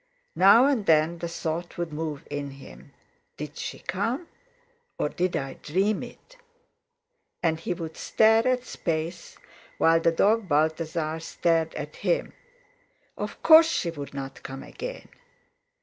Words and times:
Now 0.35 0.65
and 0.65 0.87
then 0.87 1.19
the 1.19 1.27
thought 1.27 1.77
would 1.77 1.93
move 1.93 2.25
in 2.27 2.49
him: 2.49 2.91
"Did 3.37 3.55
she 3.55 3.77
come—or 3.77 5.09
did 5.09 5.35
I 5.37 5.59
dream 5.61 6.01
it?" 6.01 6.37
and 7.43 7.59
he 7.59 7.75
would 7.75 7.95
stare 7.95 8.47
at 8.47 8.65
space, 8.65 9.37
while 9.77 9.99
the 9.99 10.11
dog 10.11 10.49
Balthasar 10.49 11.19
stared 11.19 11.75
at 11.75 11.97
him. 11.97 12.33
Of 13.15 13.43
course 13.43 13.69
she 13.69 13.91
would 13.91 14.15
not 14.15 14.41
come 14.41 14.63
again! 14.63 15.07